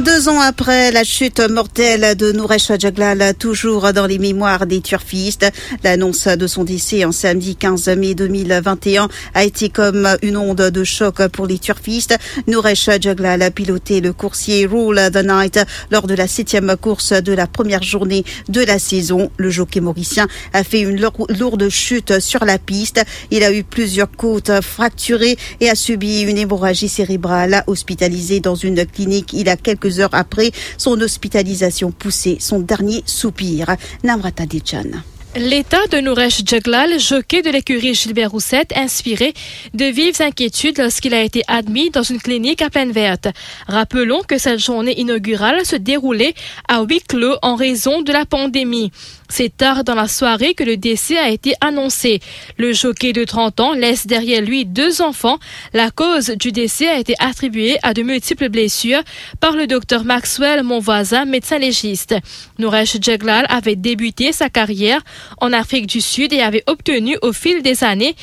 Deux 0.00 0.30
ans 0.30 0.40
après 0.40 0.92
la 0.92 1.04
chute 1.04 1.40
mortelle 1.40 2.16
de 2.16 2.32
Nouresh 2.32 2.72
Jaglal, 2.78 3.34
toujours 3.38 3.92
dans 3.92 4.06
les 4.06 4.18
mémoires 4.18 4.66
des 4.66 4.80
turfistes, 4.80 5.52
l'annonce 5.84 6.26
de 6.26 6.46
son 6.46 6.64
décès 6.64 7.04
en 7.04 7.12
samedi 7.12 7.54
15 7.54 7.88
mai 7.98 8.14
2021 8.14 9.08
a 9.34 9.44
été 9.44 9.68
comme 9.68 10.08
une 10.22 10.38
onde 10.38 10.70
de 10.70 10.84
choc 10.84 11.26
pour 11.28 11.46
les 11.46 11.58
turfistes. 11.58 12.16
Nouresh 12.46 12.88
Jaglal 12.98 13.42
a 13.42 13.50
piloté 13.50 14.00
le 14.00 14.14
coursier 14.14 14.64
Rule 14.64 15.10
the 15.12 15.22
Night 15.22 15.60
lors 15.90 16.06
de 16.06 16.14
la 16.14 16.26
septième 16.26 16.74
course 16.80 17.12
de 17.12 17.34
la 17.34 17.46
première 17.46 17.82
journée 17.82 18.24
de 18.48 18.62
la 18.62 18.78
saison. 18.78 19.30
Le 19.36 19.50
jockey 19.50 19.80
mauricien 19.80 20.28
a 20.54 20.64
fait 20.64 20.80
une 20.80 20.98
lourde 20.98 21.68
chute 21.68 22.20
sur 22.20 22.46
la 22.46 22.58
piste. 22.58 23.04
Il 23.30 23.44
a 23.44 23.52
eu 23.52 23.64
plusieurs 23.64 24.10
côtes 24.10 24.62
fracturées 24.62 25.36
et 25.60 25.68
a 25.68 25.74
subi 25.74 26.22
une 26.22 26.38
hémorragie 26.38 26.88
cérébrale. 26.88 27.64
Hospitalisé 27.66 28.40
dans 28.40 28.54
une 28.54 28.86
clinique 28.86 29.34
il 29.34 29.50
a 29.50 29.56
quelques 29.56 29.89
heures 29.98 30.14
après 30.14 30.52
son 30.78 31.00
hospitalisation 31.00 31.90
poussée, 31.90 32.36
son 32.38 32.60
dernier 32.60 33.02
soupir. 33.06 33.74
Namrata 34.04 34.46
Dichan. 34.46 35.02
L'état 35.36 35.86
de 35.92 35.98
Nouresh 35.98 36.42
Jaglal, 36.44 36.98
jockey 36.98 37.40
de 37.40 37.50
l'écurie 37.50 37.94
Gilbert 37.94 38.32
Roussette, 38.32 38.76
inspiré 38.76 39.32
de 39.74 39.84
vives 39.84 40.20
inquiétudes 40.20 40.78
lorsqu'il 40.78 41.14
a 41.14 41.22
été 41.22 41.42
admis 41.46 41.90
dans 41.90 42.02
une 42.02 42.20
clinique 42.20 42.62
à 42.62 42.68
pleine 42.68 42.90
verte. 42.90 43.28
Rappelons 43.68 44.22
que 44.26 44.38
cette 44.38 44.58
journée 44.58 44.98
inaugurale 44.98 45.64
se 45.64 45.76
déroulait 45.76 46.34
à 46.66 46.82
huis 46.82 47.00
clos 47.06 47.36
en 47.42 47.54
raison 47.54 48.02
de 48.02 48.12
la 48.12 48.26
pandémie. 48.26 48.90
C'est 49.28 49.56
tard 49.56 49.84
dans 49.84 49.94
la 49.94 50.08
soirée 50.08 50.54
que 50.54 50.64
le 50.64 50.76
décès 50.76 51.16
a 51.16 51.28
été 51.28 51.54
annoncé. 51.60 52.18
Le 52.58 52.72
jockey 52.72 53.12
de 53.12 53.22
30 53.22 53.60
ans 53.60 53.72
laisse 53.72 54.08
derrière 54.08 54.42
lui 54.42 54.64
deux 54.64 55.00
enfants. 55.00 55.38
La 55.72 55.92
cause 55.92 56.30
du 56.30 56.50
décès 56.50 56.88
a 56.88 56.98
été 56.98 57.14
attribuée 57.20 57.78
à 57.84 57.94
de 57.94 58.02
multiples 58.02 58.48
blessures 58.48 59.02
par 59.38 59.52
le 59.52 59.68
docteur 59.68 60.04
Maxwell 60.04 60.64
voisin, 60.80 61.24
médecin 61.26 61.58
légiste. 61.58 62.16
Nouresh 62.58 62.96
Jaglal 63.00 63.46
avait 63.48 63.76
débuté 63.76 64.32
sa 64.32 64.48
carrière 64.48 65.00
en 65.40 65.52
Afrique 65.52 65.86
du 65.86 66.00
Sud 66.00 66.32
et 66.32 66.40
avait 66.40 66.64
obtenu 66.66 67.16
au 67.22 67.32
fil 67.32 67.62
des 67.62 67.84
années 67.84 68.14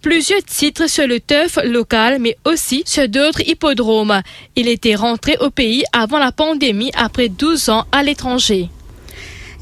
plusieurs 0.00 0.42
titres 0.42 0.88
sur 0.88 1.06
le 1.06 1.20
turf 1.20 1.58
local, 1.64 2.18
mais 2.20 2.36
aussi 2.44 2.82
sur 2.86 3.08
d'autres 3.08 3.46
hippodromes. 3.46 4.22
Il 4.56 4.68
était 4.68 4.94
rentré 4.94 5.36
au 5.40 5.50
pays 5.50 5.84
avant 5.92 6.18
la 6.18 6.32
pandémie 6.32 6.90
après 6.94 7.28
12 7.28 7.68
ans 7.68 7.86
à 7.92 8.02
l'étranger. 8.02 8.68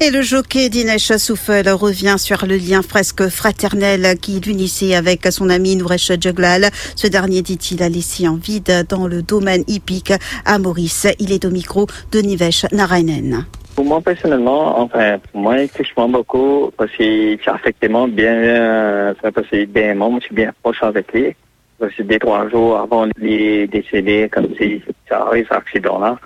Et 0.03 0.09
le 0.09 0.23
jockey 0.23 0.69
Dinesh 0.69 1.15
Soufel 1.17 1.69
revient 1.69 2.15
sur 2.17 2.47
le 2.47 2.57
lien 2.57 2.81
presque 2.81 3.29
fraternel 3.29 4.17
qui 4.19 4.39
l'unissait 4.39 4.95
avec 4.95 5.27
son 5.29 5.47
ami 5.47 5.75
Nouresh 5.75 6.11
Jaglal. 6.19 6.71
Ce 6.95 7.05
dernier, 7.05 7.43
dit-il, 7.43 7.83
a 7.83 7.89
laissé 7.89 8.27
en 8.27 8.35
vide 8.35 8.87
dans 8.89 9.05
le 9.05 9.21
domaine 9.21 9.63
hippique 9.67 10.13
à 10.43 10.57
Maurice. 10.57 11.05
Il 11.19 11.31
est 11.31 11.45
au 11.45 11.51
micro 11.51 11.85
de 12.11 12.19
Nivesh 12.19 12.65
Narainen. 12.71 13.45
Pour 13.81 13.89
moi, 13.89 13.99
personnellement, 13.99 14.79
enfin, 14.79 15.17
pour 15.17 15.41
moi, 15.41 15.57
il 15.57 15.67
touche 15.67 15.95
beaucoup 15.95 16.71
parce 16.77 16.91
que 16.91 17.35
ça 17.43 17.55
affectement 17.55 18.07
bien, 18.07 18.35
euh, 18.35 19.13
parce 19.23 19.47
que 19.47 19.65
bien, 19.65 19.95
moi, 19.95 20.11
je 20.19 20.25
suis 20.25 20.35
bien 20.35 20.53
proche 20.61 20.83
avec 20.83 21.11
lui. 21.11 21.35
Parce 21.79 21.91
que 21.95 22.03
deux, 22.03 22.19
trois 22.19 22.47
jours 22.47 22.77
avant 22.77 23.07
les 23.17 23.65
décéder, 23.65 24.29
comme 24.31 24.55
si 24.55 24.83
ça 25.09 25.21
arrive, 25.21 25.47
cet 25.47 25.57
accident-là. 25.57 26.19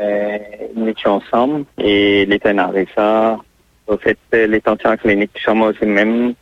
Euh, 0.00 0.38
nous 0.74 0.88
étions 0.88 1.22
ensemble 1.22 1.66
et 1.78 2.26
l'état 2.26 2.50
avec 2.50 2.88
ça. 2.96 3.38
Au 3.86 3.96
fait, 3.96 4.18
les 4.32 4.60
tensions 4.60 4.96
cliniques, 4.96 5.38
moi 5.54 5.68
aussi 5.68 5.86
même. 5.86 6.34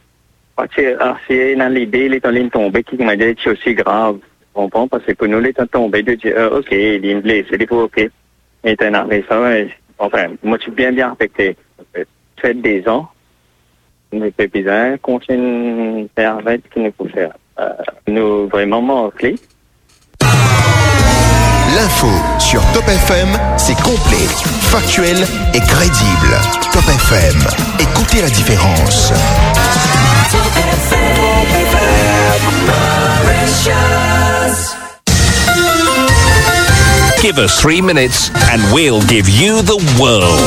Que, 0.74 0.96
ah, 1.00 1.18
c'est 1.28 1.54
dans 1.54 1.70
l'idée, 1.70 2.08
les 2.08 2.22
temps 2.22 2.32
tombés 2.50 2.82
qui 2.82 2.96
m'a 2.96 3.14
dit 3.14 3.36
c'est 3.44 3.50
aussi 3.50 3.74
grave. 3.74 4.20
comprends? 4.54 4.88
Parce 4.88 5.04
que 5.04 5.12
pour 5.12 5.28
nous, 5.28 5.38
les 5.38 5.52
temps 5.52 5.66
tombés 5.66 6.02
de 6.02 6.14
dire, 6.14 6.32
euh, 6.34 6.60
OK, 6.60 6.72
il 6.72 7.04
est 7.04 7.14
blessé, 7.16 7.58
il 7.60 7.66
faut 7.66 7.82
OK. 7.82 8.08
Et 8.64 8.74
ça, 9.28 9.42
ouais. 9.42 9.68
Enfin, 9.98 10.28
moi, 10.42 10.56
je 10.58 10.64
suis 10.64 10.72
bien, 10.72 10.92
bien 10.92 11.12
affecté. 11.12 11.56
Fait 12.38 12.54
des 12.54 12.86
ans, 12.86 13.08
nous 14.12 14.30
bizarre, 14.52 14.98
continue 15.00 16.04
à 16.16 16.20
faire 16.20 16.38
ce 16.44 16.80
nous 16.80 16.92
faut 16.96 17.08
faire. 17.08 17.32
Euh, 17.58 17.70
nous, 18.06 18.46
vraiment, 18.48 19.10
clé. 19.10 19.36
L'info 21.74 22.08
sur 22.38 22.60
Top 22.72 22.86
FM, 22.86 23.28
c'est 23.56 23.76
complet, 23.82 24.26
factuel 24.70 25.16
et 25.54 25.60
crédible. 25.60 26.36
Top 26.72 26.84
FM, 26.84 27.38
écoutez 27.80 28.22
la 28.22 28.28
différence. 28.28 29.12
Give 37.22 37.38
us 37.38 37.60
three 37.60 37.80
minutes 37.80 38.30
and 38.50 38.62
we'll 38.72 39.00
give 39.02 39.28
you 39.28 39.62
the 39.62 39.76
world. 40.00 40.38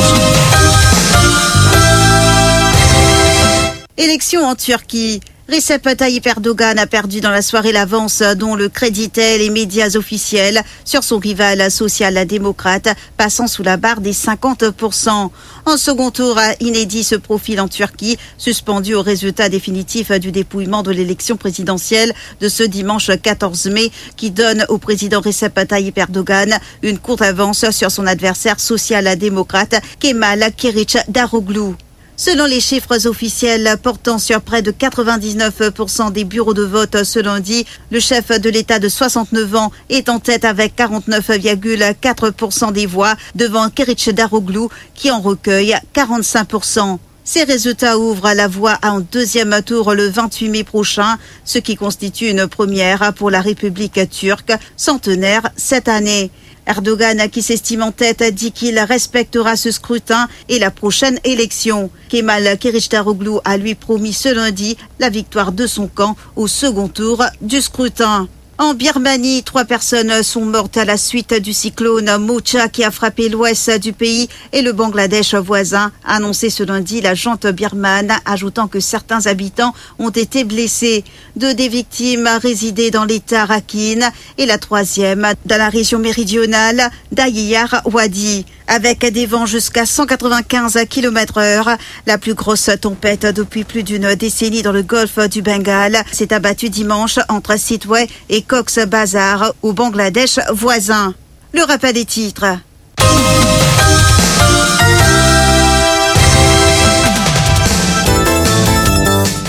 Élection 3.98 4.46
en 4.46 4.56
Turquie. 4.56 5.20
Recep 5.52 5.98
Tayyip 5.98 6.28
Erdogan 6.28 6.78
a 6.78 6.86
perdu 6.86 7.22
dans 7.22 7.32
la 7.32 7.42
soirée 7.42 7.72
l'avance 7.72 8.22
dont 8.22 8.54
le 8.54 8.70
créditaient 8.70 9.40
les 9.40 9.50
médias 9.50 9.96
officiels 9.96 10.62
sur 10.86 11.04
son 11.04 11.18
rival 11.18 11.72
social-démocrate, 11.72 12.90
passant 13.18 13.48
sous 13.48 13.64
la 13.64 13.76
barre 13.76 14.00
des 14.00 14.14
50%. 14.14 15.32
En 15.66 15.78
second 15.78 16.12
tour, 16.12 16.40
inédit 16.60 17.04
se 17.04 17.16
profile 17.16 17.62
en 17.62 17.68
Turquie, 17.68 18.20
suspendu 18.38 18.94
au 18.94 19.02
résultat 19.02 19.50
définitif 19.50 20.12
du 20.12 20.32
dépouillement 20.32 20.84
de 20.84 20.92
l'élection 20.92 21.36
présidentielle 21.36 22.14
de 22.42 22.48
ce 22.48 22.62
dimanche 22.62 23.10
14 23.20 23.72
mai, 23.72 23.92
qui 24.18 24.30
donne 24.30 24.68
au 24.70 24.78
président 24.78 25.20
Recep 25.20 25.68
Tayyip 25.68 25.98
Erdogan 25.98 26.60
une 26.84 27.00
courte 27.00 27.24
avance 27.24 27.72
sur 27.72 27.90
son 27.90 28.06
adversaire 28.06 28.60
social-démocrate 28.60 29.82
Kemal 30.00 30.52
Kiric 30.56 31.00
Daroglu. 31.08 31.74
Selon 32.22 32.48
les 32.48 32.60
chiffres 32.60 33.08
officiels 33.08 33.78
portant 33.82 34.20
sur 34.20 34.42
près 34.42 34.62
de 34.62 34.72
99% 34.72 36.12
des 36.12 36.26
bureaux 36.26 36.54
de 36.54 36.64
vote 36.64 37.06
ce 37.06 37.18
lundi, 37.18 37.66
le 37.92 38.02
chef 38.02 38.28
de 38.28 38.50
l'État 38.50 38.78
de 38.78 38.90
69 38.90 39.56
ans 39.56 39.72
est 39.88 40.10
en 40.10 40.20
tête 40.20 40.44
avec 40.44 40.76
49,4% 40.76 42.74
des 42.74 42.88
voix 42.88 43.16
devant 43.36 43.70
Keric 43.70 44.10
Daroglu 44.10 44.68
qui 44.96 45.12
en 45.12 45.22
recueille 45.22 45.78
45%. 45.96 46.98
Ces 47.24 47.46
résultats 47.46 47.98
ouvrent 47.98 48.34
la 48.34 48.50
voie 48.50 48.78
à 48.82 48.90
un 48.90 49.00
deuxième 49.00 49.62
tour 49.64 49.94
le 49.94 50.10
28 50.10 50.50
mai 50.50 50.64
prochain, 50.66 51.18
ce 51.46 51.60
qui 51.60 51.78
constitue 51.78 52.28
une 52.28 52.48
première 52.48 53.14
pour 53.14 53.30
la 53.32 53.40
République 53.40 54.10
turque, 54.10 54.52
centenaire 54.76 55.48
cette 55.56 55.88
année. 55.88 56.32
Erdogan, 56.70 57.28
qui 57.32 57.42
s'estime 57.42 57.82
en 57.82 57.92
tête, 57.92 58.24
dit 58.32 58.52
qu'il 58.52 58.78
respectera 58.80 59.56
ce 59.56 59.72
scrutin 59.72 60.28
et 60.50 60.60
la 60.60 60.70
prochaine 60.70 61.20
élection. 61.24 61.90
Kemal 62.10 62.60
Kılıçdaroğlu 62.60 63.40
a 63.44 63.58
lui 63.58 63.74
promis 63.74 64.14
ce 64.14 64.30
lundi 64.34 64.78
la 65.00 65.10
victoire 65.10 65.52
de 65.52 65.66
son 65.66 65.88
camp 65.88 66.16
au 66.36 66.48
second 66.48 66.88
tour 66.88 67.26
du 67.42 67.60
scrutin. 67.60 68.28
En 68.62 68.74
Birmanie, 68.74 69.42
trois 69.44 69.64
personnes 69.64 70.22
sont 70.22 70.44
mortes 70.44 70.76
à 70.76 70.84
la 70.84 70.98
suite 70.98 71.34
du 71.34 71.54
cyclone 71.54 72.18
Mocha 72.18 72.68
qui 72.68 72.84
a 72.84 72.92
frappé 72.92 73.30
l'ouest 73.30 73.72
du 73.80 73.94
pays 73.94 74.28
et 74.52 74.62
le 74.62 74.74
Bangladesh 74.74 75.34
voisin, 75.36 75.94
a 76.04 76.18
annoncé 76.18 76.50
ce 76.50 76.64
lundi 76.64 77.00
la 77.00 77.16
jante 77.16 77.48
birmane, 77.48 78.12
ajoutant 78.26 78.68
que 78.68 78.82
certains 78.82 79.28
habitants 79.28 79.74
ont 79.98 80.10
été 80.10 80.44
blessés. 80.44 81.06
Deux 81.38 81.54
des 81.54 81.70
victimes 81.70 82.28
résidaient 82.42 82.92
dans 82.92 83.06
l'état 83.06 83.46
Rakhine 83.46 84.12
et 84.38 84.46
la 84.46 84.58
troisième 84.58 85.26
dans 85.46 85.58
la 85.58 85.70
région 85.70 86.00
méridionale 86.00 86.92
d'Ayiyar 87.14 87.82
Wadi. 87.86 88.46
Avec 88.72 89.04
des 89.04 89.26
vents 89.26 89.48
jusqu'à 89.48 89.88
195 89.88 90.78
km 90.88 91.40
heure, 91.40 91.70
la 92.06 92.20
plus 92.20 92.36
grosse 92.36 92.70
tempête 92.80 93.26
depuis 93.26 93.64
plus 93.64 93.82
d'une 93.82 94.14
décennie 94.14 94.62
dans 94.62 94.72
le 94.72 94.84
golfe 94.84 95.18
du 95.28 95.42
Bengale 95.42 96.04
s'est 96.12 96.32
abattue 96.32 96.70
dimanche 96.70 97.18
entre 97.30 97.58
Sidway 97.58 98.08
et 98.30 98.44
Cox 98.50 98.80
Bazar 98.88 99.54
au 99.62 99.74
Bangladesh 99.74 100.40
voisin. 100.52 101.14
Le 101.54 101.62
rappel 101.62 101.94
des 101.94 102.04
titres. 102.04 102.46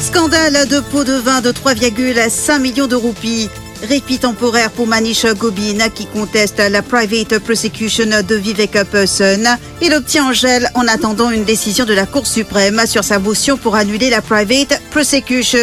Scandale 0.02 0.68
de 0.68 0.80
pots 0.80 1.04
de 1.04 1.14
vin 1.14 1.40
de 1.40 1.50
3,5 1.50 2.60
millions 2.60 2.86
de 2.86 2.94
roupies. 2.94 3.48
Répit 3.82 4.18
temporaire 4.18 4.70
pour 4.70 4.86
Manish 4.86 5.24
Gobin 5.36 5.88
qui 5.94 6.06
conteste 6.06 6.58
la 6.58 6.82
private 6.82 7.38
prosecution 7.38 8.04
de 8.04 8.34
Vivek 8.34 8.84
Person. 8.84 9.44
Il 9.80 9.94
obtient 9.94 10.26
en 10.26 10.32
gel 10.32 10.70
en 10.74 10.86
attendant 10.86 11.30
une 11.30 11.44
décision 11.44 11.86
de 11.86 11.94
la 11.94 12.04
Cour 12.04 12.26
suprême 12.26 12.82
sur 12.86 13.04
sa 13.04 13.18
motion 13.18 13.56
pour 13.56 13.76
annuler 13.76 14.10
la 14.10 14.20
private 14.20 14.80
prosecution. 14.90 15.58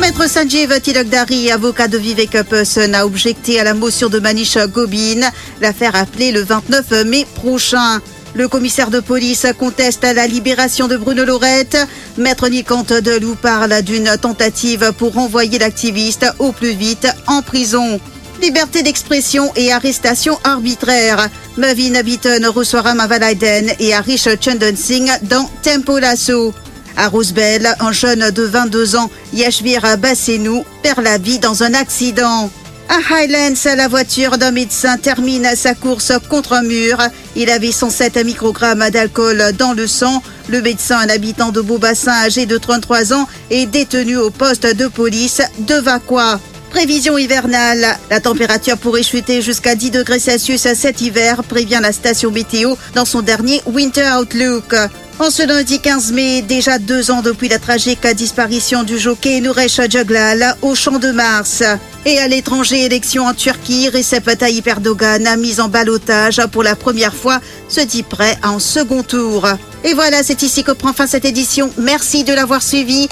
Maître 0.00 0.28
Sanjeev 0.28 0.80
Tilakdari, 0.80 1.50
avocat 1.50 1.88
de 1.88 1.98
Vivek 1.98 2.42
Person, 2.42 2.94
a 2.94 3.04
objecté 3.04 3.60
à 3.60 3.64
la 3.64 3.74
motion 3.74 4.08
de 4.08 4.18
Manish 4.18 4.56
Gobin. 4.68 5.20
L'affaire 5.60 5.94
appelée 5.94 6.32
le 6.32 6.42
29 6.42 7.04
mai 7.04 7.26
prochain. 7.34 8.00
Le 8.34 8.48
commissaire 8.48 8.90
de 8.90 9.00
police 9.00 9.46
conteste 9.58 10.04
la 10.04 10.26
libération 10.26 10.88
de 10.88 10.96
Bruno 10.96 11.24
Lorette. 11.24 11.76
Maître 12.16 12.48
Nicante 12.48 12.94
Delou 12.94 13.34
parle 13.34 13.82
d'une 13.82 14.16
tentative 14.16 14.92
pour 14.96 15.12
renvoyer 15.12 15.58
l'activiste 15.58 16.26
au 16.38 16.52
plus 16.52 16.72
vite 16.72 17.06
en 17.26 17.42
prison. 17.42 18.00
Liberté 18.40 18.82
d'expression 18.82 19.52
et 19.54 19.70
arrestation 19.70 20.38
arbitraire. 20.44 21.28
Mavin 21.58 21.94
Abiton 21.94 22.50
reçoit 22.50 22.80
Rama 22.80 23.06
Valaiden 23.06 23.70
et 23.78 23.92
Harish 23.92 24.28
Chandan 24.40 24.76
Singh 24.76 25.10
dans 25.22 25.48
Tempo 25.62 25.98
Lasso. 25.98 26.54
À 26.96 27.08
Roosevelt, 27.08 27.68
un 27.80 27.92
jeune 27.92 28.30
de 28.30 28.42
22 28.42 28.96
ans, 28.96 29.10
Yashvir 29.34 29.98
Bassenou, 29.98 30.64
perd 30.82 31.02
la 31.02 31.18
vie 31.18 31.38
dans 31.38 31.62
un 31.62 31.74
accident. 31.74 32.50
À 32.92 33.14
Highlands, 33.14 33.74
la 33.74 33.88
voiture 33.88 34.36
d'un 34.36 34.50
médecin 34.50 34.98
termine 34.98 35.48
sa 35.56 35.74
course 35.74 36.12
contre 36.28 36.52
un 36.52 36.62
mur. 36.62 36.98
Il 37.36 37.48
avait 37.48 37.72
107 37.72 38.22
microgrammes 38.22 38.90
d'alcool 38.90 39.42
dans 39.56 39.72
le 39.72 39.86
sang. 39.86 40.22
Le 40.50 40.60
médecin, 40.60 40.98
un 40.98 41.08
habitant 41.08 41.52
de 41.52 41.62
Beaubassin 41.62 42.12
âgé 42.12 42.44
de 42.44 42.58
33 42.58 43.14
ans, 43.14 43.26
est 43.48 43.64
détenu 43.64 44.18
au 44.18 44.28
poste 44.28 44.66
de 44.66 44.88
police 44.88 45.40
de 45.60 45.76
Vaqua. 45.76 46.38
Prévision 46.68 47.16
hivernale. 47.16 47.96
La 48.10 48.20
température 48.20 48.76
pourrait 48.76 49.02
chuter 49.02 49.40
jusqu'à 49.40 49.74
10 49.74 49.90
degrés 49.90 50.18
Celsius 50.18 50.60
cet 50.74 51.00
hiver, 51.00 51.44
prévient 51.44 51.80
la 51.80 51.92
station 51.92 52.30
météo 52.30 52.74
dans 52.94 53.06
son 53.06 53.22
dernier 53.22 53.62
Winter 53.64 54.10
Outlook. 54.20 54.74
En 55.22 55.30
ce 55.30 55.46
lundi 55.46 55.78
15 55.78 56.10
mai, 56.10 56.42
déjà 56.42 56.80
deux 56.80 57.12
ans 57.12 57.22
depuis 57.22 57.48
la 57.48 57.60
tragique 57.60 58.04
disparition 58.08 58.82
du 58.82 58.98
jockey 58.98 59.40
Nouresh 59.40 59.80
Jaglal 59.88 60.56
au 60.62 60.74
Champ 60.74 60.98
de 60.98 61.12
Mars. 61.12 61.62
Et 62.04 62.18
à 62.18 62.26
l'étranger, 62.26 62.82
élection 62.82 63.26
en 63.26 63.32
Turquie, 63.32 63.88
Recep 63.88 64.36
Tayyip 64.36 64.66
Erdogan 64.66 65.24
a 65.28 65.36
mis 65.36 65.60
en 65.60 65.68
balotage 65.68 66.44
pour 66.50 66.64
la 66.64 66.74
première 66.74 67.14
fois, 67.14 67.40
se 67.68 67.82
dit 67.82 68.02
prêt 68.02 68.36
à 68.42 68.48
un 68.48 68.58
second 68.58 69.04
tour. 69.04 69.46
Et 69.84 69.94
voilà, 69.94 70.24
c'est 70.24 70.42
ici 70.42 70.64
que 70.64 70.72
prend 70.72 70.92
fin 70.92 71.06
cette 71.06 71.24
édition. 71.24 71.70
Merci 71.78 72.24
de 72.24 72.32
l'avoir 72.32 72.60
suivi. 72.60 73.08